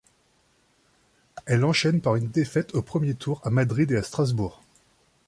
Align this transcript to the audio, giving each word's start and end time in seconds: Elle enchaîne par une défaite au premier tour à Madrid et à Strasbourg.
Elle 1.45 1.63
enchaîne 1.63 2.01
par 2.01 2.15
une 2.15 2.31
défaite 2.31 2.73
au 2.73 2.81
premier 2.81 3.13
tour 3.13 3.39
à 3.43 3.51
Madrid 3.51 3.91
et 3.91 3.97
à 3.97 4.01
Strasbourg. 4.01 4.63